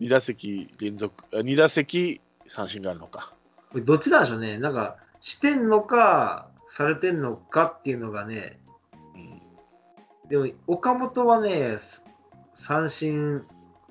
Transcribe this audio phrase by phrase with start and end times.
[0.00, 3.32] 2打席連続、2打席三振があるのか。
[3.74, 4.58] どっちなんでしょうね。
[4.58, 8.60] なんか、してんのか、されてんのかっていうのがね、
[9.14, 9.18] う
[10.26, 11.76] ん、でも、岡本はね、
[12.54, 13.44] 三振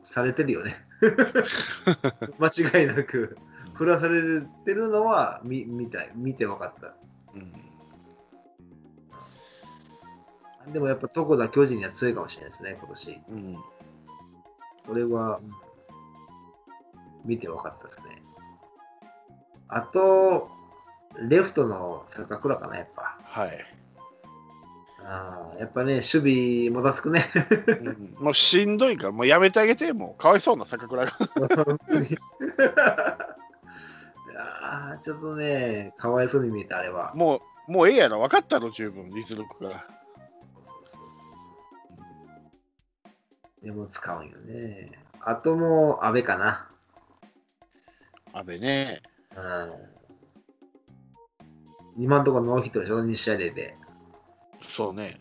[0.04, 0.76] されてるよね。
[2.40, 2.48] 間
[2.80, 3.38] 違いなく。
[3.74, 6.96] 振らされてるのは見見たい見て分かった。
[10.66, 13.22] うん、でもやっぱ床田巨人には強いかもしれないですね、今年。
[13.30, 13.58] うん、
[14.88, 15.40] これは、
[17.26, 18.22] 見て分かったですね。
[19.70, 20.50] あと、
[21.20, 23.18] レフトの坂倉かな、やっぱ。
[23.24, 23.66] はい。
[25.10, 27.24] あやっぱね、守備もたつくね
[28.20, 31.12] うん、もうしんどいから、もうやめてあげて、もうかわいそうな坂倉が。
[34.38, 37.14] ああ、 ちょっとね、かわいそうに見えた、あれは。
[37.16, 39.70] もう、もうええやろ、分かったの、十分、実力が。
[39.72, 39.80] そう
[40.66, 41.22] そうそうそ
[43.62, 43.66] う。
[43.66, 44.92] でも使うんよね。
[45.22, 46.68] あともう、安倍かな。
[48.34, 49.02] 安倍ね。
[49.36, 49.40] う
[52.02, 52.04] ん。
[52.04, 53.76] 今のところノーヒットでしょ、2試合でて。
[54.62, 55.20] そうね。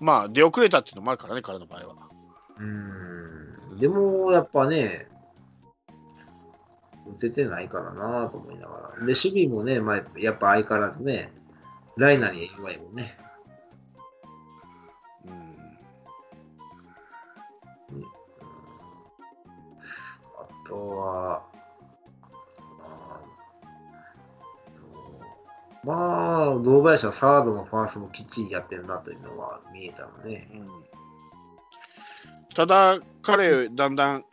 [0.00, 1.94] まあ、出遅れたっていうのもあるからね、彼の場合は。
[2.58, 3.78] うん。
[3.78, 5.06] でも、やっぱね、
[7.06, 9.06] 打ててないからなと思いながら。
[9.06, 11.30] で、守備もね、まあ、やっぱ相変わらずね、
[11.96, 13.16] ライナーに弱いもんね。
[15.26, 15.34] うん。
[20.40, 21.42] あとは、
[25.84, 30.48] まあ、堂林はサードもファーストもきっちりやってるなというのは見えたのね。
[30.52, 30.68] うん、
[32.54, 34.24] ただ、彼、だんだん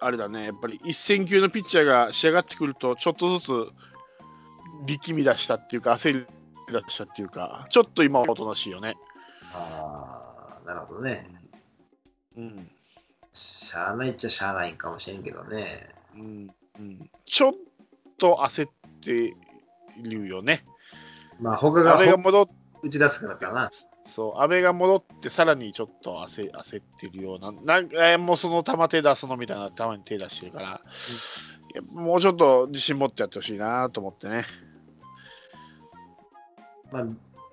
[0.00, 3.68] あれだね、やっぱり一戦級のピッチャーが仕上がってくると、ちょっとずつ
[4.84, 6.26] 力み出したっていうか、焦り
[6.70, 8.96] 出したっていうか、ちょっと今はおとなしいよね。
[9.54, 11.30] ああ、なるほどね。
[12.36, 12.70] うん。
[13.32, 15.88] しゃあないっちゃしゃあないかもしれんけどね。
[16.14, 17.52] うん、うん、ちょっ
[18.18, 19.34] と焦ってい
[20.02, 20.64] るよね。
[21.40, 22.48] まあ、他がが戻
[22.82, 23.70] 打ち出すからかな。
[24.06, 30.80] そう、阿部が戻ってさらにちょっと焦焦ってるような、なんか、えー、もうその球手出すのみたいな球に手出してるから、
[31.94, 34.44] うん、もうちょっと自信持ってやってほしいなと思ってね。
[36.92, 37.04] まあ、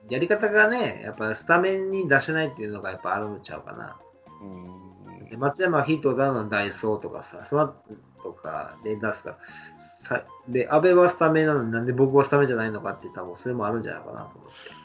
[0.09, 3.97] やり方がね、やっぱスタメンに出せないっていうのがやっぱあるんちゃうかな。
[4.41, 4.90] うん、
[5.37, 7.73] 松山ヒットザのダイソーとかさ、その
[8.21, 9.37] とかで出すか
[9.77, 14.81] さで、阿部はスタメンなのになんで僕はスタメンじゃないのかって多分それもあるんじゃないかなと思って。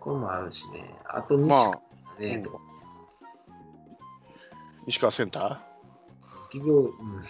[0.00, 0.94] こもあるしね。
[1.04, 1.70] あと西川
[2.18, 2.58] ね、まあ、とか。
[4.86, 5.58] 西川センター？
[6.52, 7.24] 結局、うん、うん。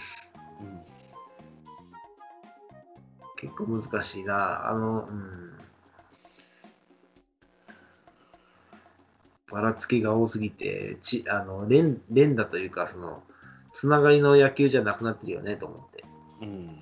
[3.36, 4.69] 結構難しいな。
[4.69, 5.47] あの、うん。
[9.50, 13.22] ばらつきが多すぎて、ちあの連連打というか、その、
[13.72, 16.04] つながりの野球じゃなくなってるよねと思って。
[16.42, 16.78] うん。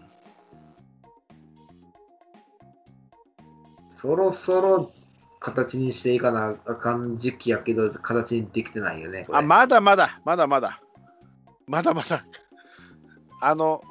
[3.91, 4.93] そろそろ
[5.41, 9.27] 形にしていかなあかん時期やけど、形にできてないよね。
[9.31, 10.81] あ、まだまだ、まだまだ。
[11.67, 12.25] まだまだ。
[13.41, 13.83] あの、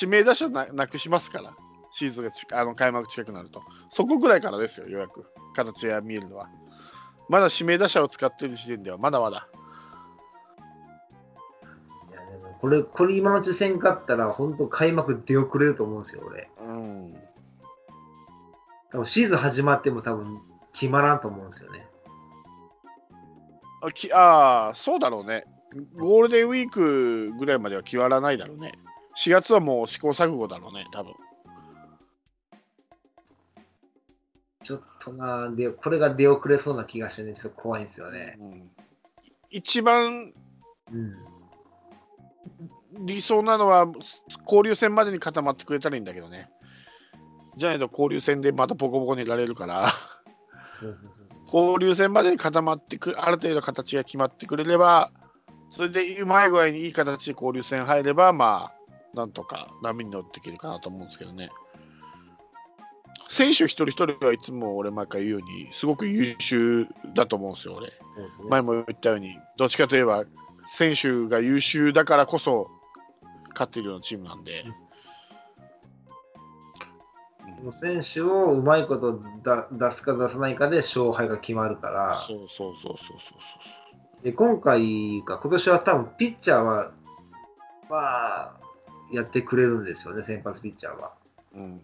[0.00, 1.56] 指名打者ななくしますから、
[1.92, 3.62] シーズンがちあの開幕近くなると。
[3.88, 5.24] そこぐらいからですよ、ようやく。
[5.54, 6.48] 形が見えるのは。
[7.28, 9.48] まだ指名打者を使っている時点では、まだまだ。
[12.10, 16.50] いやでもこれ、これ今のうちせんかったら、本当開幕出遅れると思うんですよ、俺。
[16.60, 17.14] うん。
[18.92, 20.40] 多分シーズン始まっても多分
[20.72, 21.86] 決まらんと思うんですよね。
[23.82, 25.44] あきあそうだろうね。
[25.96, 28.72] ゴールデンウィークぐらいまでは決まらないだろうね。
[29.16, 31.12] 4月はもう試行錯誤だろうね、多分
[34.64, 38.36] ちょっとなで、これが出遅れそうな気がしてね、ちょっと怖いんですよね。
[38.40, 38.70] うん、
[39.50, 40.32] 一番、
[40.92, 41.14] うん、
[43.06, 43.86] 理想なのは、
[44.44, 46.50] 交流戦までに固まってくれたらいいんだけどね。
[47.56, 49.88] じゃないと交流戦でまたボコボコにいられるから。
[51.52, 55.12] 交流戦まで固まってくある程度形が決まってくれれば
[55.70, 58.72] それでうまい具合にいい形で交流戦入ればま
[59.14, 61.50] あなんとか波に乗っていけるかなと思うんですけどね
[63.28, 67.92] 選手一人一人はいつも俺毎回言うようにすごく優秀だと思うんですよ俺、ね、
[68.48, 70.24] 前も言ったようにどっちかといえば
[70.66, 72.70] 選手が優秀だからこそ
[73.50, 74.64] 勝っているようなチームなんで、
[77.70, 82.14] 選手をうまいことだ出すか出さないかで勝敗が決まるから。
[82.14, 83.34] そうそうそうそうそ
[84.20, 84.24] う。
[84.24, 86.90] で今回か、今年は多分ピッチャーは、
[87.90, 88.56] まあ、
[89.12, 91.12] やってくれるんですよね、先発ピッチャーは。
[91.54, 91.80] うん、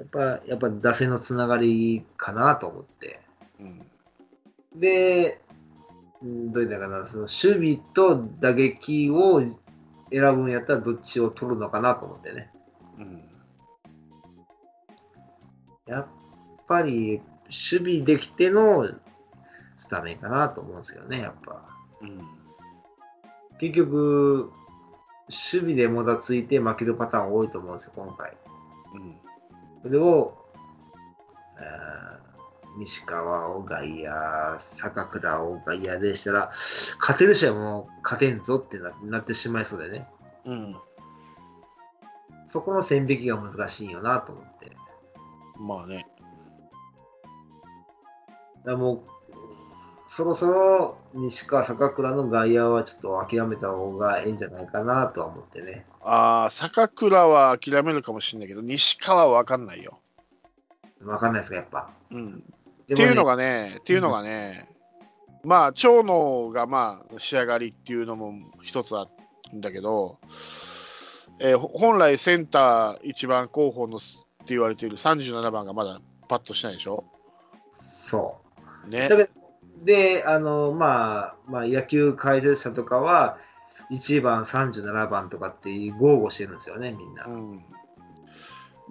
[0.00, 3.20] やっぱ、やっぱ打線のつながりかなと思って。
[3.60, 5.42] うん、で、
[6.22, 9.42] うんどういうんだかな、その守備と打撃を
[10.10, 12.50] 選ぶんやったらどっちを取るのかなと思ってね。
[12.98, 13.22] うん
[15.86, 16.06] やっ
[16.68, 18.88] ぱり守備できての
[19.76, 21.62] スタメンかなと思うんですけどね、やっぱ。
[22.00, 22.20] うん
[23.58, 24.50] 結局、
[25.28, 28.34] 守備でもたついて負けるパターン多いと思うんですよ、今回。
[28.94, 29.19] うん
[29.82, 30.36] それを、
[32.78, 36.52] 西川を外野、坂倉を外野でしたら、
[37.00, 40.08] 勝てる試合も勝てんぞってななってしまいそうでね。
[40.44, 40.76] うん
[42.46, 44.72] そこの線引きが難しいよなと思って。
[45.56, 46.04] まあね
[48.64, 49.02] だもう、
[50.12, 55.86] そろそろ西川、坂倉の外野はちょっと諦めた方がいいんじゃないかなとは思ってね。
[56.02, 60.00] ああ坂倉は諦めるかもしれないけど西川は分かんないよ、
[61.04, 61.90] わかんないですか、やっぱ。
[62.10, 62.40] うん、ね
[62.92, 64.68] っていうのがね、っていうのがね、
[65.44, 68.34] まあ、長野がまあ仕上がりっていうのも
[68.64, 69.06] 一つあ
[69.52, 70.18] るんだけど、
[71.38, 77.04] えーほ本来センター一番候補のすって言われている37番がまだパッとしないでしょ？
[77.76, 78.40] そ
[78.86, 78.88] う。
[78.88, 79.16] ねだ。
[79.16, 79.39] けど
[79.80, 83.38] で、あの、まあ、まあ、野球解説者とかは、
[83.90, 87.24] 1番、37番とかって豪語してるんですよね、みんな。
[87.24, 87.64] うん、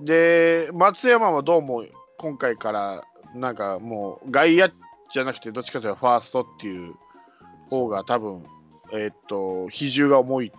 [0.04, 1.86] で、松山はどうも
[2.18, 3.04] 今回から
[3.34, 4.70] なんかもう外野
[5.12, 6.96] じゃなくてどっちかというとファーストっていう
[7.70, 8.44] 方が多分、
[8.92, 10.52] えっと比重が重い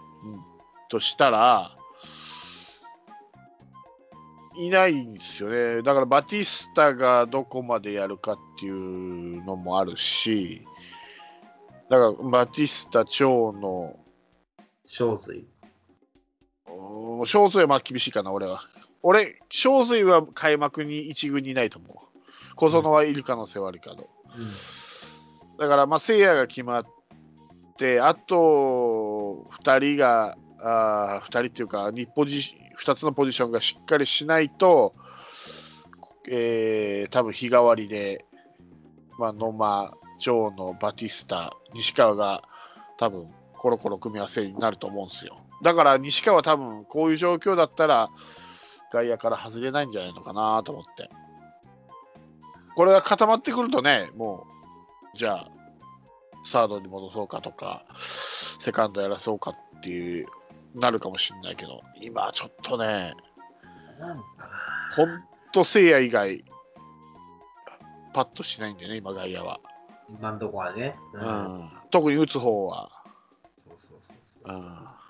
[0.88, 1.76] としたら
[4.56, 10.62] いないんですよねだからバティスタがどこまでやるかっていうのもあるし
[11.88, 14.00] だからバティスタ長野
[14.90, 15.46] 小水。
[16.66, 18.62] うん小水はまあ厳しいかな、俺は。
[19.02, 22.54] 俺、小水は開幕に一軍にいないと思う。
[22.56, 24.08] 小園はいる可能性はあるけど。
[25.58, 26.86] だから、まあ、聖夜が決まっ
[27.76, 32.40] て、あと2人が、あ2人っていうか2ポジ、
[32.82, 34.94] 2つのポジションがしっかりしないと、
[36.28, 38.24] えー、多分日替わりで、
[39.18, 42.42] まあ、野間、長野、バティスタ、西川が
[42.96, 45.36] 多分コロコロ組み合わせになると思うんですよ。
[45.62, 48.08] だから西川は多分こういう状況だったら
[48.92, 51.10] 外野から外れないんじゃないのかなと思って。
[52.76, 54.46] これが固まってくるとね、も
[55.14, 55.50] う、じゃあ、
[56.44, 57.84] サードに戻そうかとか、
[58.60, 60.26] セカンドやらそうかっていう、
[60.74, 63.14] なるかもしれないけど、今ちょっとね、
[64.96, 65.22] ほん
[65.52, 66.44] と聖夜以外、
[68.12, 69.60] パッとしないんだよね、今外野は。
[70.08, 70.96] 今んとこはね。
[71.14, 72.90] ううん、特に打つ方は。
[73.56, 75.00] そうそうそうそううん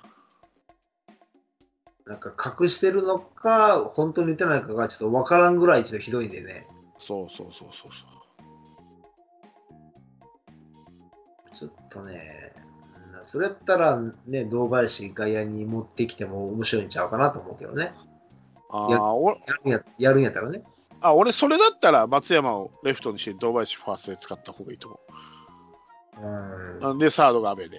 [2.07, 6.67] なんか隠してるのか、本当に打てないかがちょっとわからんぐらいちょっとひどいんでね。
[6.99, 8.11] そうそうそうそうそう。
[11.55, 12.60] ちょっとね、うん
[13.23, 17.93] それやったらね、堂林外野に持ってきても面白いんちゃうかなと思うけどね。
[18.71, 20.63] あやるんややるんやったらね。
[21.01, 25.01] あ俺、それだったら松山をレフトにして、堂林ファーストで使った方がいいと思
[26.23, 26.81] うんう。
[26.81, 27.77] なんで、サードが阿部で。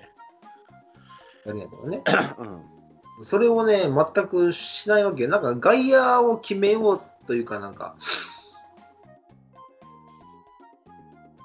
[1.45, 1.69] やるんやっ
[2.03, 2.35] たらね。
[2.39, 2.81] うん
[3.23, 5.29] それをね、全くしないわけよ。
[5.29, 7.95] なんか外野を決めようというかなんか、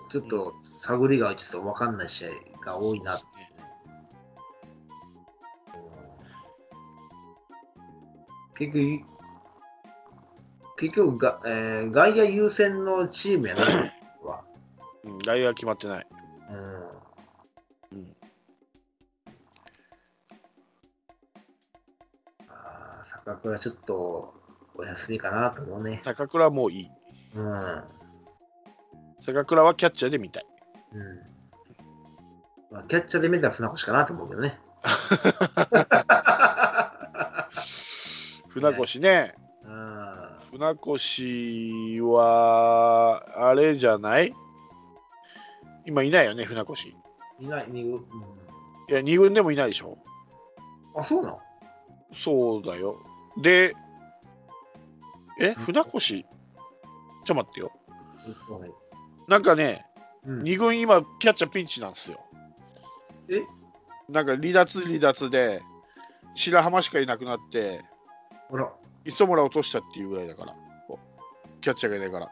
[0.08, 2.31] ちょっと探りがちょっと分かんない試合
[2.64, 3.19] が多いな。
[8.58, 9.04] 結局、
[10.78, 13.64] 結局が、えー外野優先のチームやな。
[13.64, 14.44] は
[15.04, 16.06] うん、外野は決まってない。
[16.50, 18.16] うんうん
[22.48, 24.34] あー坂倉ちょっと
[24.75, 26.00] お休みかなと思うね。
[26.04, 26.88] 高倉はもういい。
[27.34, 27.84] うん。
[29.20, 30.46] 坂倉はキャッチャーで見たい。
[30.92, 31.36] うん
[32.70, 34.58] まあ、キャッチャーで見たら船越かなと思うけどね。
[38.60, 39.34] 船越ね。
[39.64, 40.06] うん
[40.50, 44.32] 船越は、あれじゃない？
[45.84, 46.88] 今いないよね、船越。
[46.88, 46.94] い
[47.40, 48.04] いない、にうん、
[48.88, 49.98] や、2軍でもいないでしょ。
[50.96, 51.40] あ、そうなの？
[52.12, 52.96] そうだよ。
[53.42, 53.75] で、
[55.38, 56.00] え、船越？
[56.00, 56.25] ちょっ
[57.26, 57.72] と待ってよ。
[58.26, 58.72] うん
[59.28, 59.84] なんかね、
[60.25, 62.20] うん2軍今、キャッチャーピンチなんですよ。
[63.28, 63.42] え？
[64.08, 65.60] なんか離脱離脱で、
[66.34, 67.84] 白浜しかいなくなって、
[68.49, 68.73] ほら。
[69.05, 70.55] 磯村落としたっていうぐらいだから、
[70.88, 70.99] お
[71.61, 72.31] キャッチャーがいないから。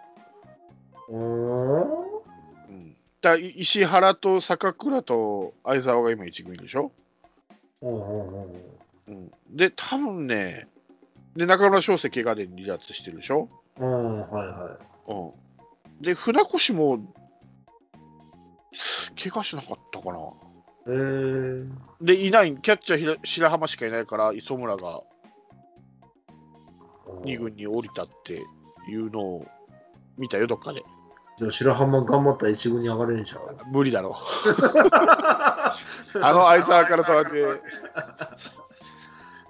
[1.08, 6.90] うん、だ石原と坂倉と相沢が今1軍でしょ、
[7.80, 10.66] おーおーおうん、で、多分ね、
[11.36, 14.78] で中村翔成怪我で離脱してるでしょ、ーおーはいは
[15.08, 15.14] う
[16.00, 16.98] ん、で、船越も
[19.22, 20.18] 怪我しなかったかな。
[20.86, 21.70] へー。
[22.00, 25.02] で、いない、キャッチャー白浜しかいないから、磯村が
[27.22, 28.42] 2軍に降りたって
[28.88, 29.46] いうのを
[30.16, 30.82] 見たよ、どっかで。
[31.36, 34.12] じゃあ白浜頑張ったら一軍に上がれるんちゃう無理だろう。
[36.22, 37.40] あの相沢からとはって、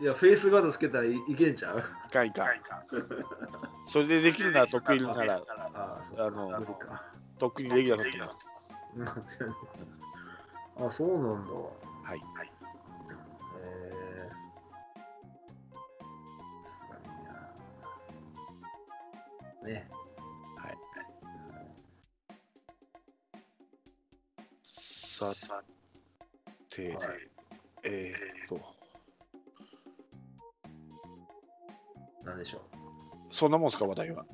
[0.00, 2.46] いや、フェイスガードつけたらいいけんちゃういかんいかん。
[3.84, 5.42] それでできるなら得意なら、
[6.16, 6.64] あの。
[7.38, 8.50] とっくにレギュラー取ってます。
[10.80, 11.52] あ、そうなんだ。
[11.52, 11.70] は
[12.14, 12.22] い。
[12.52, 12.53] え
[19.64, 19.88] ね。
[20.56, 20.76] はい。
[25.34, 25.62] さ
[26.70, 26.96] て、
[27.82, 28.60] えーっと、
[32.24, 32.62] なんでしょ
[33.30, 34.24] そんなもんすか、話題は。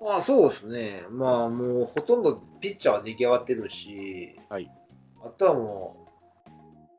[0.00, 0.04] う。
[0.04, 1.02] まあそうですね。
[1.10, 4.70] まあもうほとんどピッチャーは出来上がってるし、はい。
[5.24, 6.06] あとはも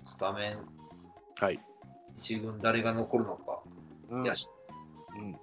[0.05, 0.57] う、スタメン、
[1.39, 1.59] はい。
[2.17, 3.63] 一軍誰が残るのか、
[4.09, 4.41] うん野手
[5.17, 5.39] うん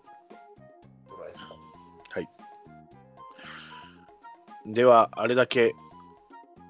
[4.66, 5.74] では、あれだけ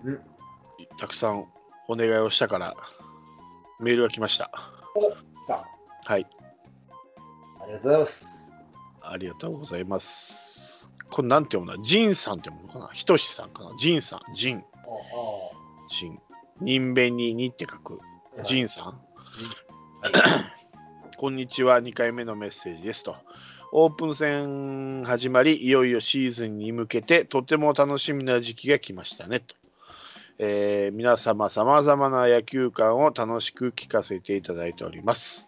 [0.04, 0.20] うん
[0.98, 1.46] たくさん
[1.88, 2.74] お願いをしたから、
[3.80, 4.50] メールが来ました。
[5.46, 5.64] さ
[6.04, 6.26] はい。
[7.60, 8.52] ありがとうございます。
[9.02, 10.92] ありがとうございます。
[11.10, 12.88] これなんて読むのジンさんって読むのかな？
[12.92, 13.70] ひとしさんかな？
[13.78, 14.34] ジンさん。
[14.34, 14.58] ジン。
[14.58, 14.62] あ
[15.88, 16.18] ジン。
[16.60, 17.98] 人弁ににって書く。
[18.38, 18.84] あジンさん。
[18.86, 18.96] はい
[21.16, 21.80] こんにちは。
[21.80, 23.16] 2回目のメッセージですと。
[23.78, 29.54] オープン戦始まり、いよいよシーズンに向けてとても楽しみな時期が来ましたねと。
[30.38, 35.46] えー皆様さまざまな野球観を楽しく聞かせていただいております。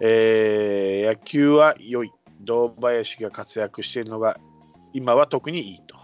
[0.00, 2.12] えー野球は良い。
[2.40, 4.40] 堂林が活躍しているのが
[4.94, 5.96] 今は特にいいと。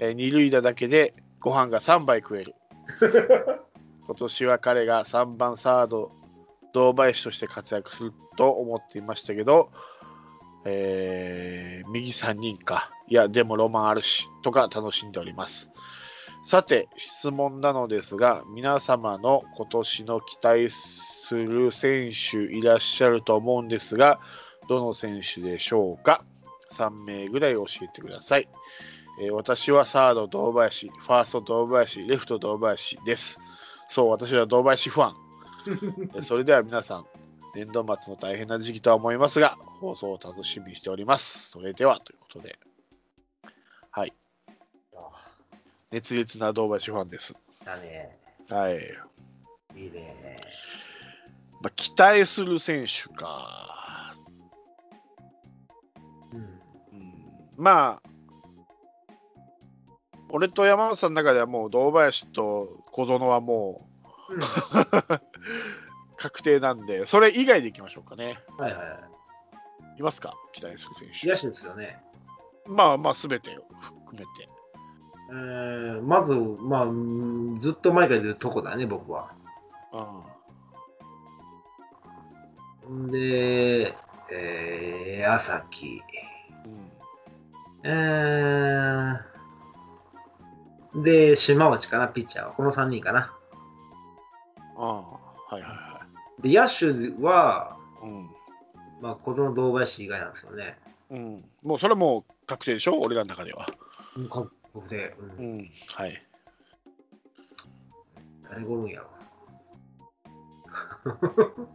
[0.00, 2.56] えー二塁打だけでご飯が3杯食える。
[4.04, 6.10] 今年は彼が3番サード
[6.72, 9.70] 堂林として活躍すると思っていましたけど、
[10.66, 12.90] えー右3人か。
[13.08, 15.70] いや、でもロマンあるし、とか楽しんでおります。
[16.44, 24.20] さて、質問なのですが、皆様の今年の期待する選手いらっしゃると思うんですが、
[24.68, 26.24] どの選手でしょうか
[26.72, 28.48] ?3 名ぐらい教えてください。
[29.20, 33.38] えー私はサード堂林、ファースト堂林、レフト堂林です。
[33.88, 35.14] そう、私は堂林ファン。
[36.14, 37.06] えーそれでは皆さん、
[37.56, 41.48] 年度末の大変な時期とは思いますが、放送を楽しみにしております。
[41.48, 42.58] それではということで、
[43.90, 44.12] はい、
[45.90, 47.34] 熱烈な堂林ファンです。
[47.64, 48.18] だね。
[48.50, 48.76] はい。
[49.74, 50.36] いいね。
[51.62, 54.14] まあ、期待する選手か。
[56.34, 56.40] うん。
[56.40, 57.20] うん、
[57.56, 58.10] まあ、
[60.28, 63.88] 俺と山本さんの中ではもう堂林と小園はも
[64.28, 64.34] う
[66.26, 68.38] 確定なんで、それ以外でいきましょうかね。
[68.58, 68.94] はいはいは
[69.98, 70.34] いますか？
[70.52, 71.12] 期待する選い。
[71.12, 71.28] 手。
[71.30, 71.98] 野手ですよね。
[72.66, 74.48] まあまあ、すべてを 含めて。
[75.30, 79.32] えー、まず、まあ、うんずっと前から出るとこだね、僕は。
[82.88, 83.94] うんんで、
[84.30, 86.02] えー、朝木。
[86.64, 86.92] うん
[87.84, 92.52] えー、で、島内かな、ピッチャーは。
[92.52, 93.32] この3人かな。
[96.46, 96.86] で、野手
[97.22, 98.06] は、い。
[98.06, 98.30] うん
[99.00, 100.78] まあ、小園堂林以外なんですよね。
[101.10, 103.68] うん、もうそれはもう確定でしょ、俺らの中では。
[104.16, 105.14] うん韓国で。
[105.18, 106.26] う、うんん、はい。
[108.48, 109.10] 誰がおるんやろ。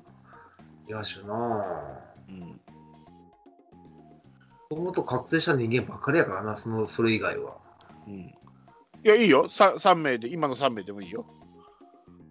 [0.89, 2.29] 野手なぁ。
[2.29, 2.59] うん、も
[4.69, 7.57] ともと確定した人間ばっかりやからな、そのそれ以外は。
[8.07, 8.13] うん。
[8.13, 8.35] い
[9.03, 11.25] や、いいよ、さ3名で、今の3名でもいいよ。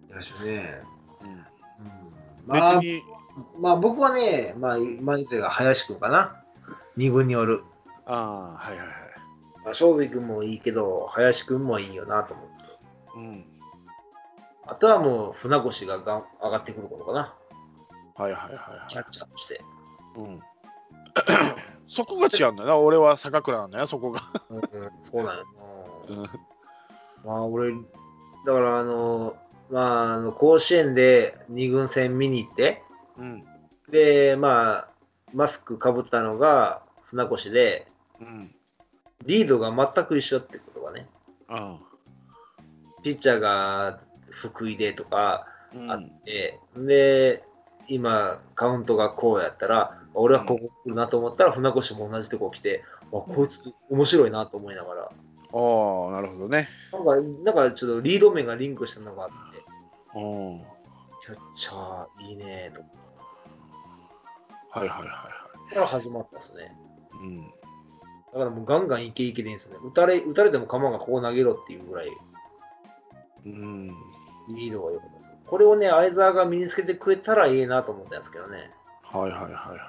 [0.09, 0.81] 野手ね。
[1.21, 2.20] うん、うん、
[2.51, 3.03] 別まあ、に、
[3.59, 6.43] まあ、僕はね、まあ、今言ったが林君かな。
[6.97, 7.63] 2軍におる。
[8.05, 8.97] ああ、はいはいはい。
[9.63, 12.51] まあ、正髄君もいいけど、林君もいいよなと思って。
[13.15, 13.45] うん、
[14.65, 17.35] あとはもう船越ががん上がってくることかな。
[18.15, 19.55] はいはいはいはキャッチャーとして。
[19.55, 19.57] い。
[20.17, 20.39] うん、
[21.87, 24.21] そこが違うんだよな、俺は坂倉なんだよ、そこが。
[24.49, 24.63] うん、うん、
[25.03, 25.43] そうなんや
[26.09, 26.29] うんな。
[27.23, 27.77] まあ、俺、だ
[28.53, 29.35] から、あの、
[29.71, 32.81] まあ、あの甲子園で2軍戦見に行って、
[33.17, 33.43] うん、
[33.89, 34.87] で、まあ、
[35.33, 37.87] マスクかぶったのが船越で、
[38.19, 38.53] うん、
[39.25, 41.07] リードが全く一緒ってことがね、
[41.49, 41.79] うん。
[43.03, 43.99] ピッチャーが
[44.29, 45.91] 福井でとかうん。
[45.91, 47.43] あって、で、
[47.87, 55.07] 今、カウントがこうやったら、俺はここ来るなと思ったら、船越も同じとこ来て、あこいつ面白いなと思いながら、あ
[56.07, 56.69] あ、なるほどね。
[56.91, 59.50] なんか、なんかちょっとリード面がリンクしたのがあって、
[60.15, 60.61] うん。
[61.21, 62.81] キャッチャーいいねと。
[64.71, 65.41] はいはいはいは
[65.73, 66.75] から始まったですね。
[67.23, 67.25] い。
[67.25, 67.41] うん。
[67.41, 69.77] だからもうガンガンイケイケでいいんですね。
[69.83, 72.09] 打たれ、打たれても球がこう投げろっていうぐらい
[73.45, 73.87] うん。
[74.55, 75.29] リードが良かったです。
[75.45, 78.71] これをね、相沢が身につけてくれたらいいなと思ったんですけどね。
[79.03, 79.79] はいはいはいはいはい。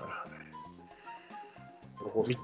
[1.98, 2.36] そこっすね。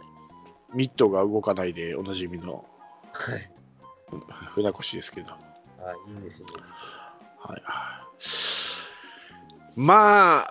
[0.74, 2.64] ミットが動かないでおなじみの
[3.12, 3.50] はい。
[4.54, 5.32] 船越ですけど。
[5.32, 5.38] は
[6.08, 6.74] い、いいんですよ、いいんです
[7.40, 9.80] はいはい。
[9.80, 10.48] ま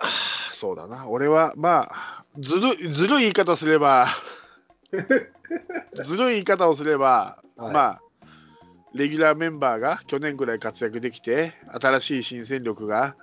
[0.52, 1.08] そうだな。
[1.08, 4.08] 俺は、まあ、ずるいずるい言い方すれば、
[6.02, 8.02] ずるい言い方をすれば、はいまあ、
[8.94, 13.16] レギュラーメンバーが去年ぐらい活躍できて、新しい新戦力が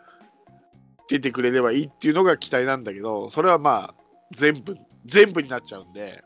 [1.08, 3.96] 出てくれればいいっていうのが期待なんだけど、それはまあ、
[4.32, 6.24] 全部、全部になっちゃうんで、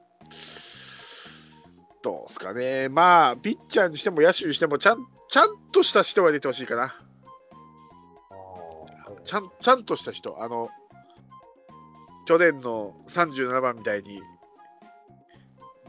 [2.02, 2.90] どうですかね。
[2.90, 4.98] まあ、ピッチャーにしても野手にしてもちゃん、
[5.30, 6.98] ちゃんとした人が出てほしいかな。
[9.30, 10.70] ちゃんちゃんとした人、あの、
[12.26, 14.20] 去年の37番みたいに、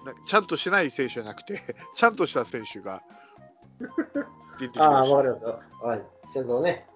[0.05, 3.03] なちゃんとしてない選手じゃなくて、 ちゃんとした選手が
[4.59, 5.61] 出てきてああ、ほしいわかりますよ。
[5.81, 6.03] はい。
[6.35, 6.87] ちゃんとね、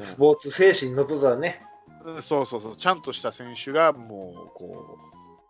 [0.00, 1.64] スポーツ精神にのっとったらね。
[2.04, 4.98] うんそうそうそう、ちゃんとした選手がもう、こ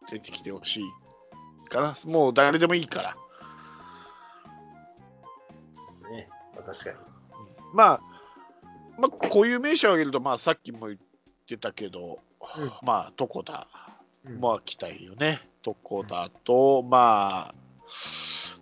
[0.06, 1.97] う、出てきてほしいかな。
[2.06, 3.16] もう誰でもいいから。
[6.09, 6.97] ねまあ、確かに。
[7.73, 8.13] まあ、
[8.98, 10.98] まあ、こういう名詞を挙げると、まあ、さっきも言っ
[11.46, 12.20] てたけど、
[12.58, 13.66] うんまあ、床田。
[14.26, 15.42] うんまあ期待よね。
[15.66, 17.54] 床田と、まあ、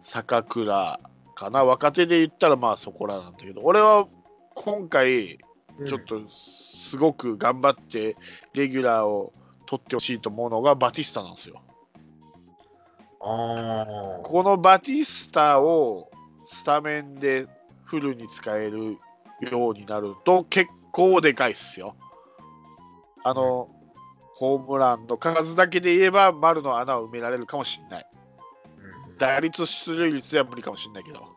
[0.01, 0.99] 坂倉
[1.37, 1.65] かな？
[1.65, 4.09] 若手で言ったらまあそこらなんだけど、俺は
[4.57, 5.35] 今回、
[5.79, 8.17] うんちょっとすごく頑張って
[8.55, 9.33] レギュラーを
[9.65, 11.63] 取ってほしいと思うのがバティスタなんですよ。
[13.21, 16.11] このバティスタを
[16.47, 17.47] スタメンで
[17.85, 18.99] フルに使える
[19.51, 21.97] ようになると結構でかいっすよ。
[23.25, 23.69] あの、
[24.35, 28.07] ホームランの数だけで言えば丸の穴を埋められるかもしれない。
[29.07, 31.29] うん打率出塁率では無理かもしれないけど、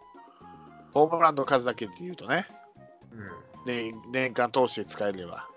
[0.93, 2.47] ホームランの数だけで言うとね、
[3.11, 3.19] うん
[3.65, 5.47] 年年間通して使えれば。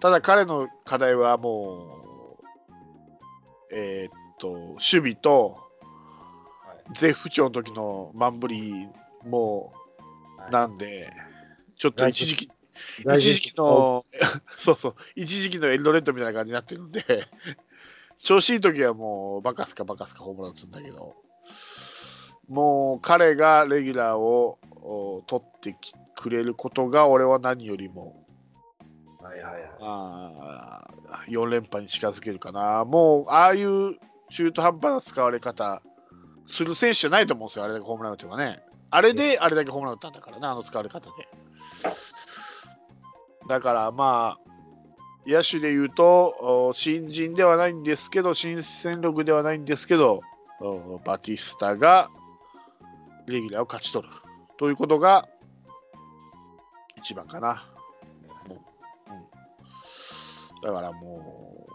[0.00, 5.58] ただ彼の課題はもう、えーっと、守備と
[6.66, 8.88] はい絶不調の時のマンブリ
[9.24, 9.72] も
[10.36, 11.12] はいなんで、
[11.78, 12.50] ちょっと一時期、
[13.14, 14.04] 一時期の、
[14.58, 17.02] そうそう、一時期のエルドレッドみたいな感じになってるんで、
[18.20, 21.14] 調子いい時はもうバカすかバカすかホームラン打つんだけど、
[22.48, 28.24] もう彼がレギュラーをお取ってきくれることが俺は何よりも
[29.22, 29.62] はいはいはい。
[29.80, 32.84] あー4連覇に近づけるかな。
[32.84, 33.96] もうああいう
[34.30, 35.82] 中途半端な使われ方
[36.46, 38.62] する選手じゃないと思うんですよ、あれだけホームラン打てばね。
[38.90, 41.28] あれであれだけホームラン打ったんだからな、あの使われ方で。
[43.48, 44.48] だからまあ、
[45.26, 50.20] 野手で言うと、新人ではないんですけど、新戦力ではないんですけど、
[51.04, 52.10] バティスタが
[53.26, 54.12] レギュラーを勝ち取る
[54.58, 55.28] ということが
[56.96, 57.64] 一番かな。
[58.48, 58.58] もう
[59.12, 61.66] うん、だからも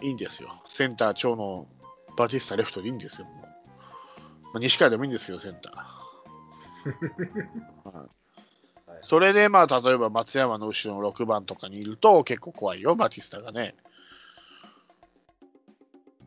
[0.00, 0.62] う、いいんですよ。
[0.66, 1.66] センター長の
[2.16, 3.26] バティスタレフトでいいんですよ。
[3.26, 3.48] もう
[4.44, 8.08] まあ、西川でもいいんですけど、センター。
[9.02, 13.74] それで、まあ、例えば松山の後ろの6番とかにいると結構怖いよ、バティスタがね。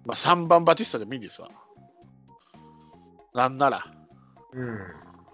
[0.05, 1.49] まあ、3番バティスタでもいいんですわ。
[3.33, 3.85] なんなら、
[4.53, 4.79] うん。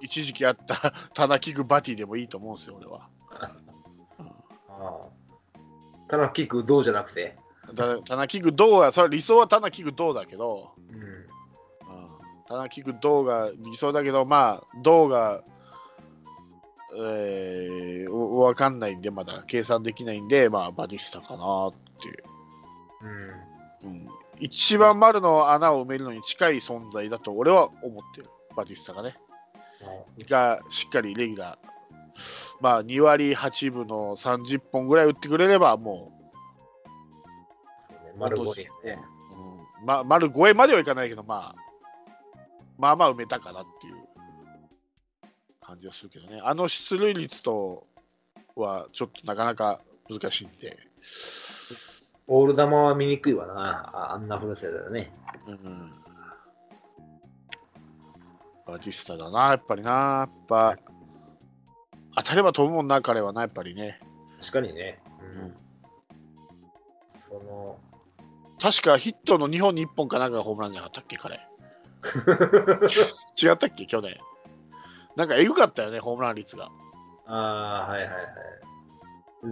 [0.02, 3.10] 一時期あったタナキグバティでもいいと思うんですよ、俺は。
[3.40, 3.52] あ
[4.70, 5.10] あ。
[6.08, 7.36] ただキックどうじゃなくて？
[7.74, 11.02] だタナキグどうは、それ理想はタナキグどうだけど、うん。
[11.02, 11.28] うん
[12.48, 15.44] タナキグどうが理想だけど、まあ、どうが、
[17.00, 22.24] えー、わわかんないんで、まだ計算できないんで、まあ、バティスタかなっていう。
[23.84, 23.92] うん。
[23.92, 24.08] うん
[24.40, 29.16] 一番丸の穴を埋めるのに近い存在だと俺は思ってる、バティスタがね。
[30.30, 31.68] がしっかりレギュラー、
[32.62, 36.12] まあ2割8分の30本ぐらい打ってくれれば、も
[37.90, 38.70] そうね丸五でね。
[38.84, 41.56] う、うんま、丸超えまではいかないけど、まあ、
[42.78, 43.97] まあまあ埋めたかなっていう
[45.68, 46.40] 感じはするけどね。
[46.42, 47.86] あの出塁率と
[48.56, 50.78] はちょっとなかなか難しいんで。
[52.28, 53.54] オール球は見にくいわな。
[53.94, 55.12] ああんな古さだよね。
[55.46, 55.92] うん
[58.66, 59.92] バティスタだな、やっぱりな。
[59.92, 60.76] やっぱ、
[62.18, 64.00] 当たれば飛ぶもんな、彼はな、やっぱりね。
[64.42, 65.00] 確かにね。
[65.22, 65.56] うんうん。
[67.18, 67.80] その、
[68.60, 71.40] 確かヒットの2本に1本かなんかがホームランじゃなかったっけ、彼。
[73.42, 74.18] 違ったっけ去年
[75.18, 76.70] なんかエグかったよねホームラン率が。
[77.26, 78.24] ああ、はいはいはい。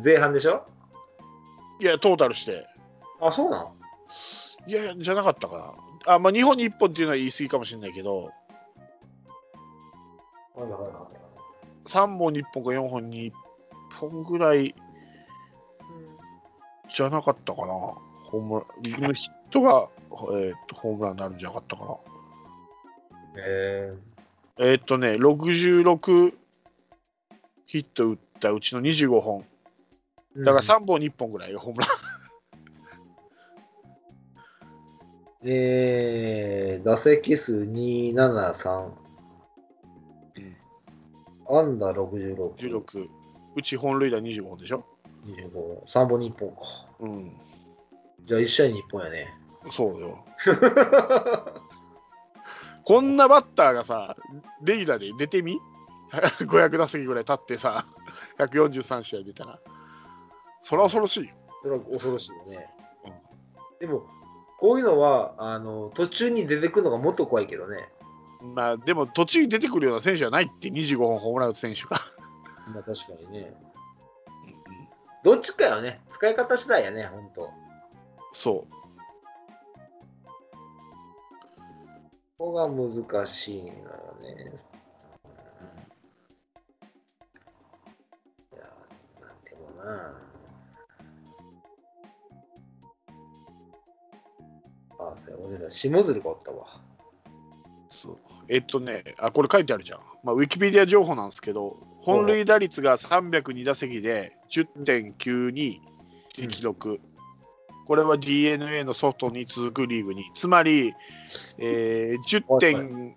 [0.03, 0.63] 前半でしょ？
[1.81, 2.67] いやトータルして。
[3.19, 3.75] あ、そうなの？
[4.67, 5.75] いやじゃなかったか
[6.05, 6.13] な。
[6.13, 8.25] あまあ日本に1本っていうのは言い過ぎかもしれないけど。
[8.25, 8.31] は
[10.57, 10.91] いはいはい
[11.85, 13.33] 3本に1本か4本に1
[13.99, 14.73] 本ぐらい
[16.95, 17.67] じゃなかったかな。
[17.67, 18.65] ホーム
[19.01, 19.89] ランヒットが、
[20.33, 21.95] えーとホームランになるんじゃなかったかな。
[23.37, 23.93] え
[24.57, 26.33] えーっとね、66
[27.65, 29.45] ヒット打ったうちの25本。
[30.37, 31.89] ー、だから3本に1本ぐらいがホームラン。
[35.47, 38.91] えー、打席数273。
[41.47, 42.53] アンダー66。
[42.53, 43.07] 16。
[43.55, 44.85] うち本塁打25本でしょ。
[45.25, 45.83] 25。
[45.85, 46.61] 3本に1本か。
[47.01, 47.31] うん。
[48.25, 49.27] じゃあ1試合に1本やね。
[49.69, 50.25] そうよ。
[52.85, 54.15] こんなバッターがさ、
[54.63, 55.59] レギュラーで出てみ
[56.11, 57.85] ?500 打席ぐらい立ってさ、
[58.37, 59.59] 143試合出たら。
[60.63, 61.33] それは恐ろしいよ。
[61.63, 62.67] それは恐ろしいよね。
[63.79, 64.05] でも、
[64.59, 67.89] こういうのはあの途中に出てくるのがもっと怖いけどね。
[68.41, 71.99] まあ、でも途中に出てくるような選手じゃないって、25本ホームラン打つ選手が。
[72.71, 73.53] まあ確かにね。
[75.23, 76.01] どっちかよね。
[76.07, 77.49] 使い方次第やね、ほんと。
[78.31, 78.84] そう。
[82.37, 83.73] ここが難しいのよ
[84.21, 84.51] ね。
[88.51, 88.61] いや、
[89.21, 90.17] なんでもな。
[94.99, 95.71] あ、そうや、忘れた。
[95.71, 96.81] 下鶴がおったわ。
[97.89, 98.17] そう
[98.49, 99.99] えっとね、あ、これ書いてあるじゃん。
[100.23, 105.79] まあ、ウィキペディア情報なんですけど、本塁打率が302打席で10.92
[106.37, 106.99] で記録。
[107.85, 110.93] これは d n a の外に続くリーグに、つまり、
[111.59, 113.15] えー、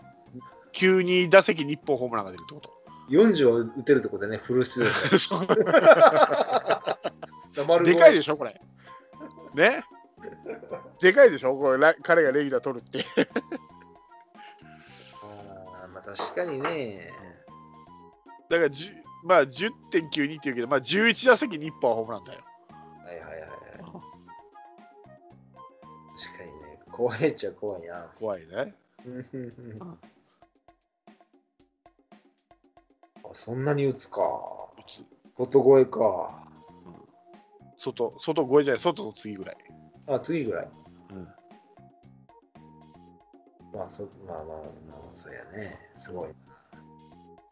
[0.72, 2.78] 10.92打席に1本ホームランが出るってこと。
[3.08, 5.54] 40は打てるってことだね、フル出場で。
[7.92, 8.60] でかいででしょ、これ。
[9.54, 9.82] ね？
[11.00, 13.04] でかいでしょ、これら彼がレギュラー取るって。
[15.22, 17.10] あーまあ確かにね。
[18.50, 18.70] だから、
[19.24, 22.40] まあ、10.92っていうけど、まあ、11打席に1本はホームランだよ。
[23.04, 23.57] はいはいはい
[26.98, 28.10] 怖いっちゃ怖いな。
[28.18, 28.74] 怖いね。
[33.22, 34.20] あそんなに打つか。
[34.76, 35.04] 打つ
[35.36, 36.42] 外越えか。
[37.76, 39.56] 外、外越えじゃない、外の次ぐらい。
[40.08, 40.68] あ、次ぐらい。
[41.12, 41.28] うん
[43.72, 45.78] まあ、そまあまあまあ、そうやね。
[45.98, 46.28] すごい。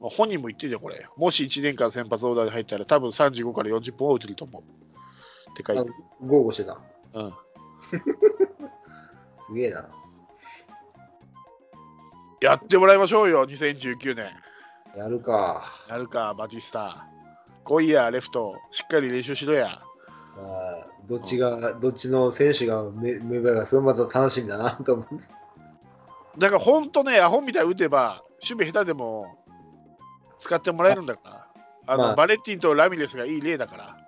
[0.00, 1.06] まあ、本人も言ってるじゃん、これ。
[1.16, 4.62] もし1年間先発オーダーに入ったら、多分35から40本は打てると思う。
[5.56, 5.78] でかい。
[5.78, 5.84] あ
[6.20, 6.80] 豪語してた。
[7.14, 7.32] うん。
[9.46, 9.88] すげえな。
[12.40, 14.30] やってもらいましょうよ、2019年。
[14.96, 15.72] やるか。
[15.88, 17.06] やるか、バティスタ。
[17.64, 18.56] 来いや、レフト。
[18.70, 19.68] しっかり練習しろや。
[19.68, 19.80] さ
[20.38, 25.20] あ、どっちが、どっちの選手が目目がそれまた楽しみだなと思う。
[26.38, 29.26] だから、ほんとね、アホみたいに打てば、守備下手でも
[30.38, 31.46] 使ってもらえるんだから。
[31.86, 34.05] あの、まあバレッティンとラミレスがいい例だから。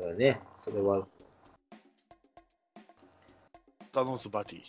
[0.00, 0.40] そうやね。
[0.58, 1.06] それは、
[3.92, 4.62] タノンス・バティ。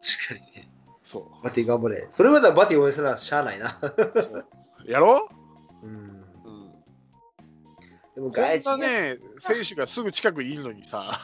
[0.00, 0.68] 確かにね。
[1.04, 2.08] そバティ頑張れ。
[2.10, 3.78] それまではバティ応援するのはしゃあないな。
[4.84, 5.28] やろ
[5.84, 5.86] う？
[5.86, 5.90] ん。
[5.90, 5.94] う、
[6.44, 6.72] うん、
[8.16, 11.20] でも外人ね、選手がすぐ近くにいるのにさ、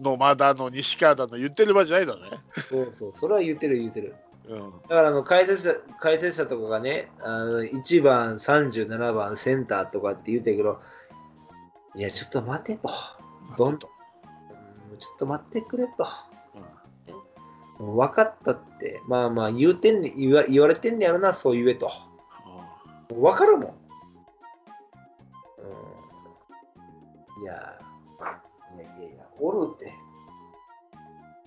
[0.00, 2.22] 野間だの、西川だの言ってる場合じゃないだね。
[2.70, 4.14] そうそう、それは言ってる言ってる。
[4.48, 4.72] うん。
[4.82, 10.80] だからあの解説者解説者とかがね、あの1番、37番、センターとかって言うてるけど、
[11.94, 12.90] いや、ちょっと待てと。
[13.56, 13.88] どんと。
[14.90, 16.06] うんちょっと待ってくれと。
[17.78, 21.88] うん分かったって、まあまあ言うてんね言わ言われてんねやろな、そう言えと。
[23.10, 23.74] もう分かるもん。
[27.38, 27.78] うん、いや、
[28.74, 29.92] いやいやいや、おるって。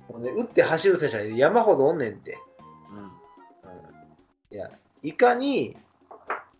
[0.10, 2.38] もうね、打って走る選手は山ほどおんねんって。
[4.52, 4.70] いや、
[5.02, 5.78] いかに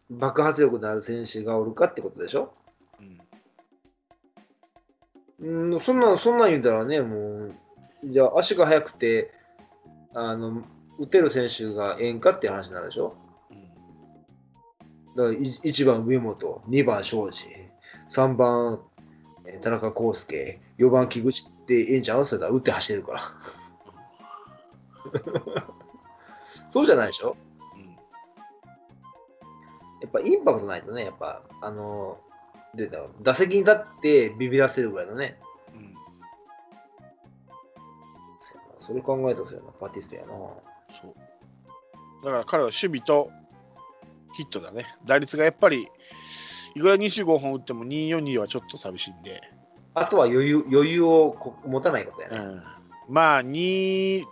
[0.10, 2.54] 爆発力のある選手がおるかってことでしょ？
[5.40, 5.74] うん。
[5.74, 7.54] うん、そんなん、そんなん言うたらね、もう、
[8.06, 9.32] じゃあ足が速くて、
[10.14, 10.64] あの、
[11.00, 13.16] 打てる選手がええんかって話になるでしょ？
[13.50, 13.64] うん。
[15.16, 17.46] だからい1番上本、2番庄司、
[18.10, 18.82] 3番
[19.46, 22.26] えー田中康介、4番木口ってええんちゃう？
[22.26, 23.22] それだ打って走ってるから。
[26.70, 27.36] そうじゃないでしょ？
[30.12, 32.20] ぱインパクトないとね、やっぱ、あの、
[32.74, 35.38] でだ打席に立ってビビらせるぐらいのね。
[35.74, 35.94] うん、
[38.80, 40.28] それ考えたらそうやな、バティスタやな。
[40.30, 40.62] そ
[41.08, 43.32] うだから彼は守備と
[44.34, 44.86] ヒットだね。
[45.06, 45.88] 打率がやっぱり、
[46.76, 49.42] いくら25本打っても242はちょっと寂しいんで、
[49.94, 52.38] あとは余裕余裕をこ持たないことやね。
[52.38, 52.64] うん、
[53.10, 54.24] まあ2、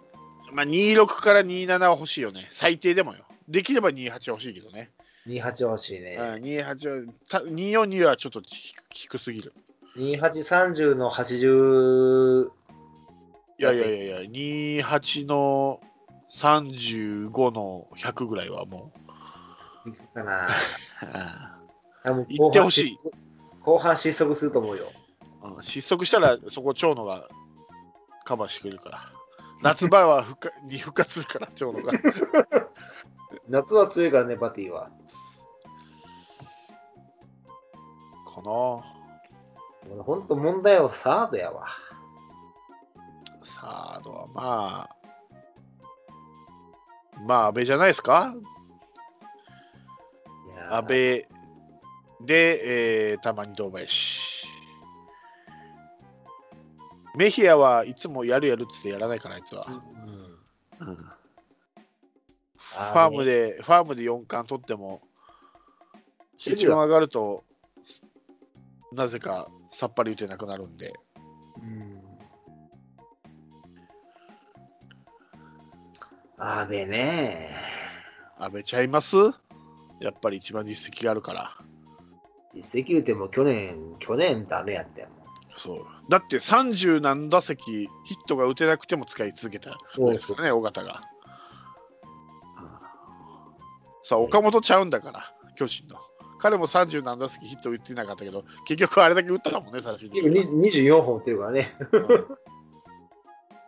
[0.53, 2.47] まあ、26から27は欲しいよね。
[2.51, 3.25] 最低でもよ。
[3.47, 4.91] できれば28欲しいけどね。
[5.29, 6.17] 28欲しいね。
[6.19, 9.53] うん、28は、さ242はちょっと低低すぎる。
[9.97, 12.49] 2830の80
[13.59, 15.81] いやいやいやいや、28の
[16.31, 18.91] 35の100ぐらいはも
[19.85, 20.47] いくかな。
[20.47, 20.49] う、
[22.03, 22.99] あもう行ってほしい。
[23.61, 24.85] 後半失速すると思うよ。
[25.61, 27.27] 失速したらそこ長野が
[28.25, 29.11] カバーしてくれるから。
[29.61, 31.91] 夏場は復活に復活するから、長野が。
[33.49, 34.89] 夏は強いからね、バティは。
[38.41, 41.67] かな本当問題はサードやわ。
[43.43, 44.95] サードはまあ、
[47.25, 48.35] まあ、安倍じゃないですか？
[50.71, 51.27] 安倍
[52.21, 54.47] で、えーたまに堂林。
[57.15, 59.65] メヒアはいつもやるやるっつってやらないから、あいつは。
[60.79, 65.01] うんフファームで、ファームで4冠取っても、
[66.37, 67.43] 一番上がると、
[68.91, 70.93] なぜかさっぱり打てなくなるんで、
[71.57, 72.01] うん。
[76.37, 77.55] 阿部ね。
[78.37, 79.17] 安倍ちゃいます？
[79.99, 81.57] やっぱり一番実績があるから。
[82.55, 85.07] 実績言うても去年、去年ダメやったよ。
[85.57, 91.01] そうだって30何打席ヒットが打てなくても使い続けたそうですからね、尾形が。
[94.03, 95.99] さあ、岡本ちゃうんだから、巨人の。
[96.39, 100.71] 彼も30何打席ヒット打ってなかったけど、結局あれだけ打ったもんね、最終的にに。
[100.71, 101.75] 24本打ってるからね。
[101.91, 102.39] うん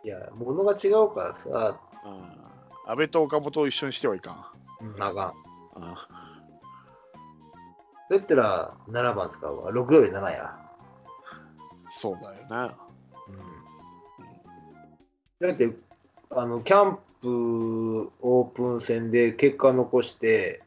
[0.04, 4.34] いや、ものが違うからさ、うん安倍と岡本を一緒にしてはいかん。
[4.98, 5.34] あか
[5.78, 5.80] ん。
[5.80, 5.94] うん
[8.10, 9.72] だったら7番使うわ。
[9.72, 10.54] 6より7や。
[11.88, 12.76] そうだよな。
[15.40, 15.70] だって、
[16.30, 20.62] あの、キャンプオープン戦で結果残して、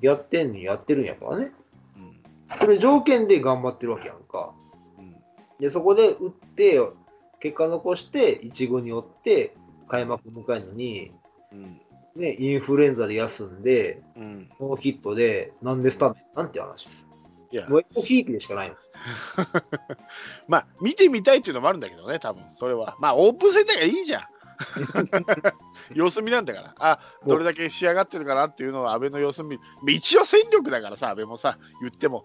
[0.00, 1.52] やってんのにやってるんやからね。
[1.96, 2.20] うん
[2.58, 4.52] それ条件で頑張ってるわけやんか。
[4.98, 5.14] うん
[5.60, 6.80] で、そこで打って、
[7.38, 9.54] 結果残して、1軍に追って、
[9.88, 11.12] 開幕迎えるのに、
[11.52, 11.80] うん
[12.16, 16.88] ね、インフルエンザで休んで、うんノーヒットで、なんでスタメンなんて話。
[17.52, 18.76] いやもうひいきでしかないの。
[20.46, 22.96] まあ、見てみたいっていうのもあるんだけどね、多分それは。
[23.00, 24.22] まあ、オープン戦だからいいじゃん。
[25.94, 26.74] 様子見なんだから。
[26.78, 29.62] あどれだけ仕上がってるかなっていうのは、安倍の様子見る。
[29.88, 32.24] 一応戦力だからさ、安倍もさ、言っても。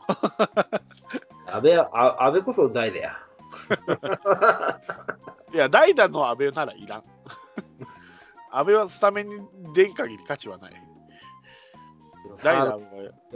[1.47, 3.17] 安倍は、あ安倍こそ代だや。
[5.53, 7.03] いや、代打の安倍ならいらん。
[8.51, 9.39] 安倍はスタメンに
[9.73, 10.73] 出ん限り価値はない。
[12.43, 12.79] 代打は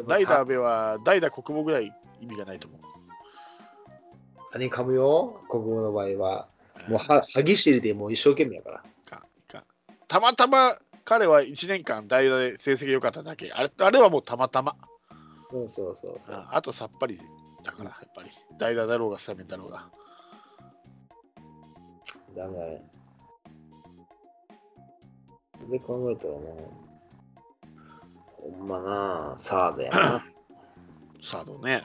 [0.08, 2.82] 代打安倍は代打国母ぐらい意味がないと思う。
[4.52, 6.48] 何噛むよ、国語の場合は。
[6.88, 8.84] もうは、はぎしてるでもう一生懸命やから。
[9.06, 9.66] かか
[10.08, 13.52] たまたま彼は1年間代打で成績良かっただけ。
[13.52, 14.76] あれあれはもうたまたま。
[15.52, 16.36] そうそうそうそう。
[16.36, 17.20] ああとさっぱり
[17.64, 18.30] だから、やっぱり。
[18.60, 19.90] 代打だろうがスタメンだろうが。
[22.36, 22.84] だね。
[25.70, 26.40] で考えたらな。
[28.38, 30.26] ほんまな、サードやな。
[31.22, 31.84] サードね。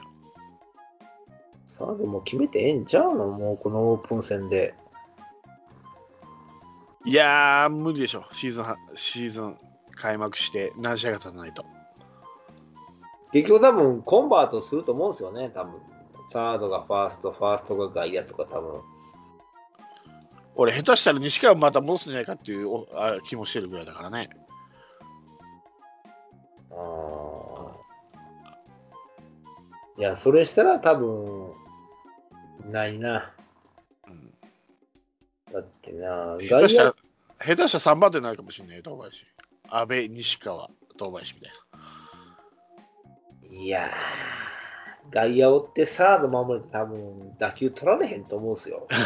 [1.67, 3.27] サードも決めてええんちゃうの？
[3.27, 4.75] もうこのオープン戦で。
[7.05, 8.25] いやー、無理でしょ。
[8.31, 9.57] シーズンは、シーズン
[9.95, 11.63] 開幕して何試合が経たないと。
[13.31, 15.73] 結局多分コンバートすると思うんですよね、多分。
[16.31, 18.81] サードがファースト、ファーストが外野とか多分。
[20.55, 24.29] 俺、下手したら西川また戻すんじゃないかっていうおあ気もしてるぐらいだからね。
[26.71, 31.53] あーいや、それしたら多分、
[32.65, 33.34] ないな。
[35.55, 36.95] うん、だってな、下手したら、
[37.39, 39.25] 下手したら3番手になるかもしれないよ、堂林。
[39.69, 41.57] 安倍、西川、堂林みたいな。
[43.57, 48.87] いやー、外野追ってサード守れて多分打球取られへんと思うんすよ。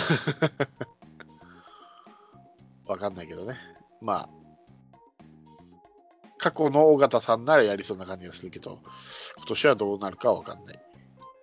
[2.86, 3.58] わかんないけどね。
[4.02, 4.30] まあ、
[6.40, 8.80] 過去の尾形さんならやりそうな感じがするけど、
[9.38, 10.82] 今年はどうなるかわかんない。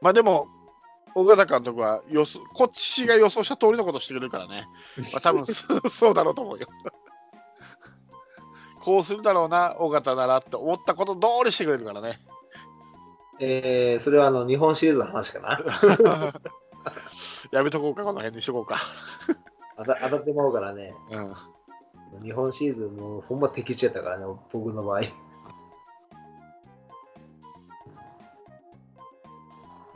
[0.00, 0.48] まあでも、
[1.16, 4.68] 尾形監督は予想、こっちが予想した通りのことしてくれるからね。
[5.12, 5.46] まあ多分
[5.90, 6.66] そうだろうと思うよ。
[8.80, 12.20] こうするだろうな、尾形ならって思ったこと通りしてくれるからね。
[13.40, 15.58] えー、それはあの日本シリーズの話かな
[17.50, 18.76] やめとこうか、この辺にしとこうか。
[19.78, 20.94] 当た当たってまうからね。
[21.10, 21.34] うん。
[22.22, 25.00] 日本シリーズもうほんま敵地やったからね、僕の場合。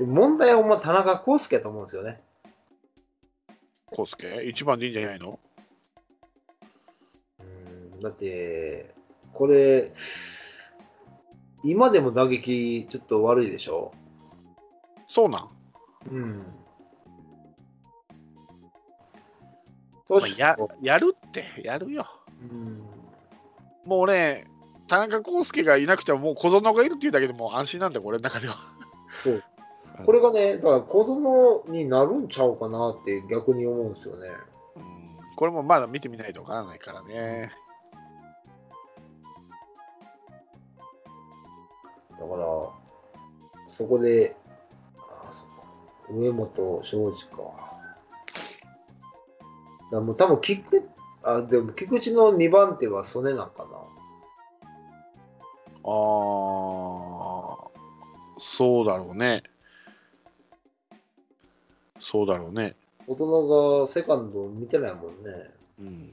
[0.06, 2.22] 問題はほんま田中康介やと思うんですよね。
[3.86, 5.38] コウスケ、一番でいいんじゃないの？
[7.40, 7.42] う
[7.96, 8.94] んだって、
[9.34, 9.92] これ、
[11.64, 13.92] 今でも打撃ちょっと悪いでしょ？
[15.08, 15.48] そうなん？
[16.10, 16.46] うん。
[20.06, 22.06] そうまあ、しややるって、やるよ。
[22.42, 22.82] うん
[23.84, 24.46] もうね、
[24.86, 28.56] 田中康介がいなくても、もう小園がいるっていうだけでもう安心なんだよ、俺の中では。
[29.24, 29.42] そう
[30.04, 34.28] これがね、だから子供になるんちゃうかなって逆に思うんですよね。
[34.76, 35.00] うん
[35.36, 37.50] これもまだ見てみないとわからないからね。
[42.10, 42.46] だから、
[43.66, 44.36] そこで、
[44.98, 45.50] あそっか
[46.10, 47.36] 上本庄司か。
[49.90, 50.90] だもう多分菊、
[51.22, 53.78] あ、でも菊池の2番手は曽根なんかな。
[55.82, 55.90] ああ、
[58.36, 59.42] そうだろうね。
[62.10, 62.74] そうだろうね。
[63.06, 65.50] 大人がセカンド見てないもんね。
[65.78, 66.10] うん。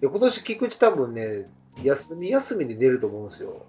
[0.00, 1.48] で今年菊池多分ね、
[1.84, 3.66] 休み休みで出ると思うんですよ。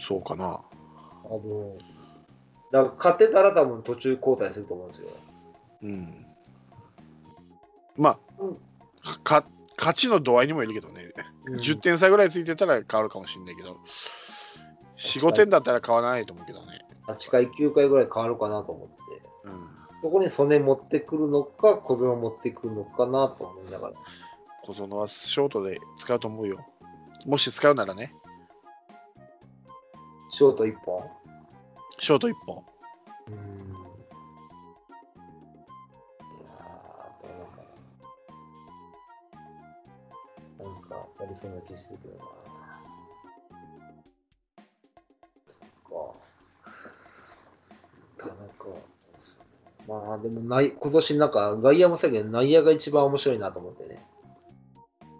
[0.00, 0.46] そうかな。
[0.46, 1.76] あの、
[2.72, 5.08] だから勝ってたら多分途中交代すると思うんですよ。
[5.82, 6.26] うん。
[7.96, 8.58] まうん
[9.04, 9.46] あ、か
[9.78, 11.12] 勝ちの度合いにもよるけどね、
[11.46, 13.78] うん10点差ぐらいついてたら変わるかもしれないけど、
[14.96, 16.83] 4、5点だったら変わらないと思うけどね。
[17.06, 18.94] 8回、9回ぐらい変わるかなと思って。
[19.44, 19.68] うん。
[20.02, 23.94] そこに曽根持ってくるのか、小園持ってくるのかなと思いながら。
[24.62, 26.58] 小園はショートで使うと思うよ。
[27.26, 28.14] もし使うならね、
[30.30, 31.02] ショート1本？
[31.98, 32.64] ショート1本。
[33.28, 33.34] うん。
[33.34, 37.62] いやー、どうなんか
[40.58, 40.70] な。
[40.70, 42.24] なんか、やりそうな気してるけどな。
[45.88, 46.14] そ
[48.24, 48.64] っか。
[49.86, 50.06] 田中。
[50.06, 54.04] まあ、でもない、今年なんか、外野もそうやけど、内野が一番面白いなと思ってね。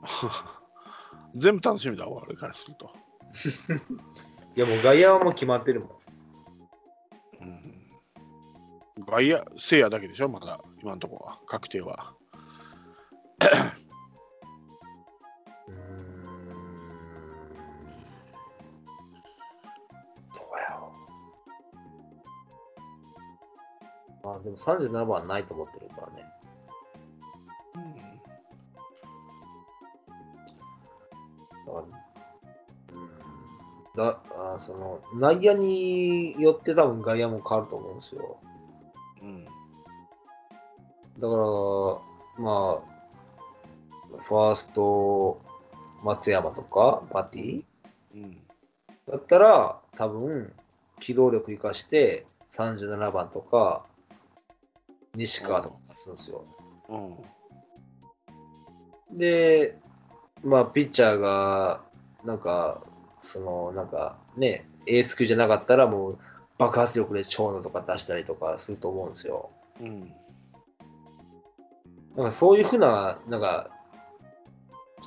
[1.34, 2.90] 全部楽しみだわ、俺からすると。
[4.56, 5.90] いや、もう外野はもう決まってるもん。
[7.40, 7.44] う
[9.00, 12.14] ん、外野、聖夜だけでしょ、まだ、今のところは、確定は。
[24.24, 26.24] まあでも37番はないと思ってるからね。
[31.66, 31.84] だから
[32.92, 33.10] うん
[33.96, 34.20] だ
[34.54, 38.38] あその内野によって多分外野も変わると思うんですよ。
[39.22, 39.44] うん。
[39.44, 39.56] だか
[41.20, 42.94] ら、まあ、
[44.22, 45.40] ファースト、
[46.02, 47.64] 松山とか、バティ？
[48.14, 48.40] うん。
[49.08, 50.52] だったら、多分、
[51.00, 53.86] 機動力生かして、37番とか、
[55.14, 56.44] 西川とかするんですよ。
[56.88, 56.96] う
[59.14, 59.18] ん。
[59.18, 59.78] で、
[60.42, 61.82] まあ、ピッチャーが、
[62.24, 62.82] なんか、
[63.20, 66.18] その、なんか、ね、エース級じゃなかったら、もう、
[66.58, 69.50] 爆発力で長野とか出したりとかすると思うんですよ。
[69.80, 70.12] うん。
[72.16, 73.70] なんかそういうふうな、なんか、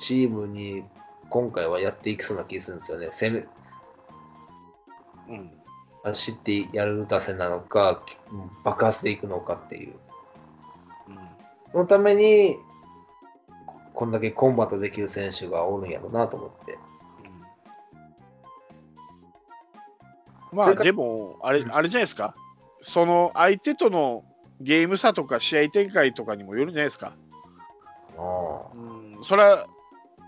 [0.00, 0.84] チームに
[1.30, 3.08] 今回はやっていきそうな気がするんですよね。
[3.10, 3.46] 攻
[5.28, 5.57] め、うん。
[6.08, 8.02] 走ってやる打線なのか、
[8.64, 9.94] 爆発でいくのかっていう。
[11.72, 12.56] そのために、
[13.94, 16.78] こんだけコンバットできる選手がおるんやろうなと思って。
[20.52, 22.34] まあそれからでもあれ、あれじゃないですか、
[22.80, 24.24] その相手との
[24.60, 27.12] ゲーム差とか試合展開とかにもよるんじゃないですか。
[28.16, 29.66] あうん、それは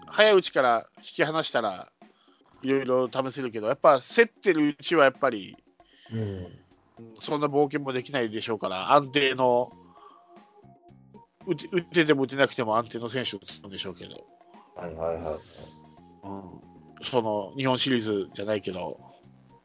[0.07, 1.89] 早いうちから引き離したら
[2.63, 5.57] いろいろ試せるけど、やっぱ競ってるうちはやっぱり、
[6.13, 6.19] うん。
[6.19, 6.61] うん
[7.19, 9.73] そんな冒険もできないでしょうから、安定の、
[11.47, 14.27] 打ち打ってても打てなくても安定の選手を使うんでしょうけど、
[14.77, 15.35] はいはいはい。
[16.25, 19.01] うん、その日本シリーズじゃないけど、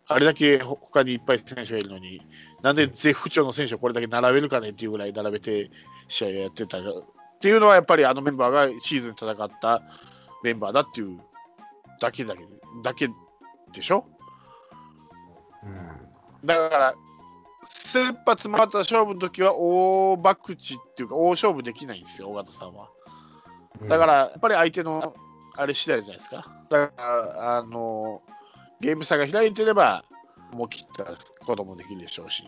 [0.07, 2.21] あれだけほ他にいっぱい選手がいるのに、
[2.61, 5.69] なんで絶不調の選手をこれだけ並べるかねっていうぐらい並べて
[6.07, 6.81] 試合をやってたっ
[7.41, 9.81] ていうのは、やっぱりあのメンバーがシーズン戦った
[10.41, 11.19] メンバーだっていう
[11.99, 12.47] だけだけ
[12.81, 13.09] だけ
[13.73, 14.05] でしょ？
[15.63, 16.05] うん。
[16.45, 16.95] だから、
[17.63, 20.57] 先発回った勝負の時は大博打っ
[20.95, 22.89] ていうか、大勝負できないんですよ、尾形さんは。
[23.87, 25.15] だから、やっぱり相手の
[25.55, 26.47] あれ次第じゃないですか。
[26.69, 28.21] だから、あの、
[28.79, 30.05] ゲーム差が開いてれば、
[30.51, 31.05] もう切った
[31.45, 32.43] こともできるでしょうし、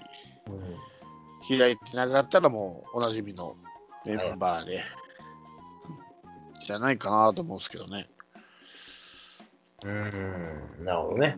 [0.47, 0.77] うん
[1.47, 3.55] 開いてなかったらもうおなじみの
[4.05, 4.83] メンバーで、
[6.61, 8.09] じゃないかなと思うんですけどね。
[9.83, 11.37] うん、なるほどね。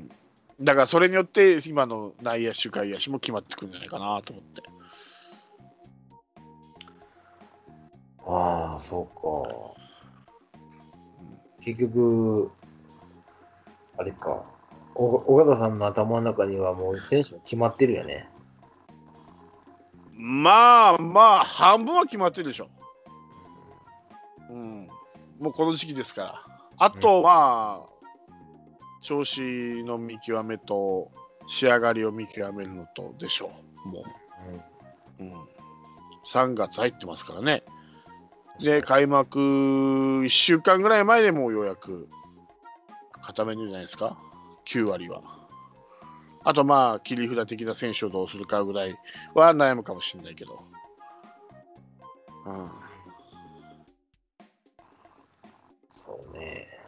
[0.61, 4.63] だからそれによって今の内野手、外野手も決まってくるんじゃないかなと思って。
[8.25, 9.79] ああ、そうか。
[11.63, 12.51] 結局、
[13.97, 14.43] あれか。
[14.95, 18.29] お尾形さんの頭の中にはもう選手が決まってるよね。
[20.13, 22.67] まあまあ、半分は決まってるでしょ。
[24.49, 24.89] うん。
[25.39, 26.43] もうこの時期ですから。
[26.77, 27.87] あとは、
[29.01, 31.11] 調子の見極めと、
[31.47, 33.51] 仕上がりを見極めるのとでしょ
[33.85, 33.87] う。
[33.89, 34.03] も
[35.19, 35.23] う。
[35.23, 35.33] うん。
[36.25, 37.63] 3月入ってますからね。
[38.59, 42.07] で、開幕1週間ぐらい前でもうようやく
[43.21, 44.17] 固めるんじゃないですか。
[44.65, 45.21] 9割は。
[46.43, 48.95] あとまあ、切り札的な選手をどうするかぐらい
[49.33, 50.59] は悩むかもしれないけど。
[55.89, 56.78] そうね。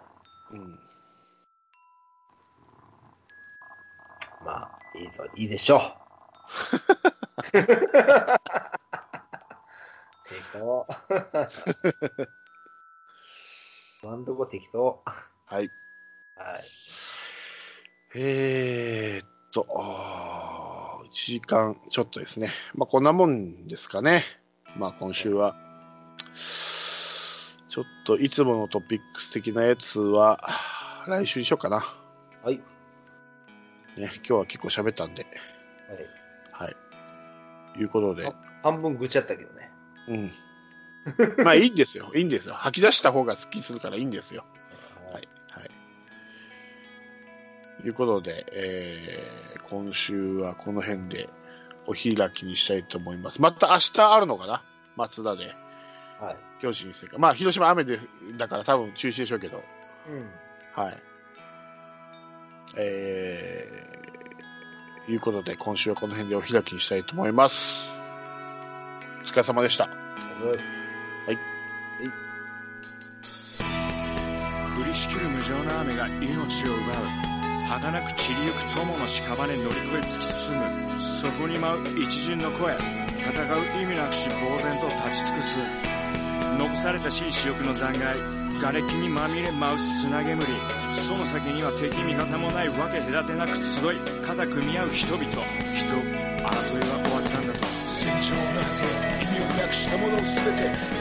[4.46, 5.82] まあ、いいと、いいでしょう。
[10.30, 10.88] 適当。
[14.04, 15.04] バンドも適当。
[15.46, 15.72] はい。
[16.36, 16.64] はい。
[18.16, 22.52] えー、っと、あー1時間ちょっとですね。
[22.74, 24.24] まあ、こんなもんですかね。
[24.78, 25.56] まあ、今週は。
[27.70, 30.40] ちょっといつものトピックス的なやつは、
[31.08, 31.86] 来週にしようかな。
[32.44, 32.62] はい。
[33.98, 35.26] ね、今日は結構喋ったんで。
[36.54, 36.66] はい。
[36.66, 37.80] はい。
[37.80, 38.32] いうことで、
[38.64, 39.72] 半分ぐちゃったけどね。
[40.08, 40.32] うん。
[41.44, 42.12] まあいいんですよ。
[42.16, 42.56] いいんですよ。
[42.56, 44.46] 吐き出した方がすっきりするからいいんですよ。
[45.12, 45.28] はい。
[45.50, 45.72] はい。
[47.86, 51.30] いうことで、えー今週はこの辺で
[51.88, 53.42] お開きにしたいと思います。
[53.42, 54.64] また明日あるのかな？
[54.98, 55.54] 松田で。
[56.20, 56.38] はい。
[56.62, 57.18] 巨人戦か。
[57.18, 57.98] まあ広島雨で、
[58.38, 59.64] だから多分中止でしょうけど。
[60.10, 60.30] うん。
[60.76, 61.02] はい。
[62.78, 67.90] えー、いうことで今週はこの辺でお開きにしたいと思います。
[69.22, 69.90] お疲れ様でした。
[74.82, 77.32] 降りしきる無情な雨が命を奪う。
[77.68, 81.02] 儚く散りゆく友の屍乗り越え突き進む。
[81.02, 82.76] そこに舞う一陣の声。
[83.22, 86.01] 戦う意味なくし呆然と立ち尽くす
[86.62, 88.20] 残されたしい死翼の残骸。
[88.62, 90.46] 瓦礫にまみれ舞う砂煙。
[90.94, 95.26] その先には敵味方もないわけ隔てなく集い肩組み合う人々。
[95.26, 97.66] 人争いは終わったんだと。
[97.66, 98.86] 戦場なんて
[99.26, 101.01] 意味をなくしたものを全て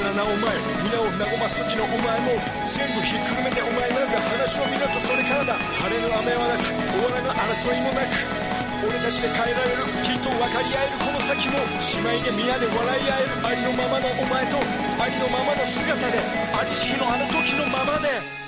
[0.00, 2.32] いたずらなお前皆を和ます時のお前も
[2.64, 5.52] 全部ひっくるめてお前なんか話を見ろとそれからだ。
[5.52, 8.16] 晴れの雨はなく終わらぬ争いもなく
[8.80, 16.16] 俺たちで変えられるきっと分かり合えるこの先も姉妹で皆で笑い合えるありのままのお前とありのままの姿で
[16.56, 18.39] ありし日のあの時のままで。